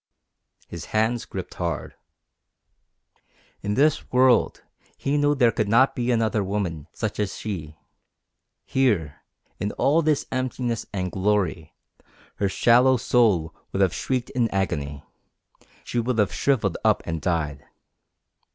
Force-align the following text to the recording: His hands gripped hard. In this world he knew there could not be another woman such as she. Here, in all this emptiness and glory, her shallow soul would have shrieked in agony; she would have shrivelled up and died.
His 0.67 0.85
hands 0.85 1.25
gripped 1.25 1.53
hard. 1.53 1.93
In 3.61 3.75
this 3.75 4.11
world 4.11 4.63
he 4.97 5.15
knew 5.15 5.35
there 5.35 5.51
could 5.51 5.69
not 5.69 5.93
be 5.95 6.09
another 6.09 6.43
woman 6.43 6.87
such 6.91 7.19
as 7.19 7.37
she. 7.37 7.77
Here, 8.65 9.21
in 9.59 9.71
all 9.73 10.01
this 10.01 10.25
emptiness 10.31 10.87
and 10.91 11.11
glory, 11.11 11.75
her 12.37 12.49
shallow 12.49 12.97
soul 12.97 13.53
would 13.71 13.83
have 13.83 13.93
shrieked 13.93 14.31
in 14.31 14.49
agony; 14.49 15.03
she 15.83 15.99
would 15.99 16.17
have 16.17 16.33
shrivelled 16.33 16.79
up 16.83 17.03
and 17.05 17.21
died. 17.21 17.63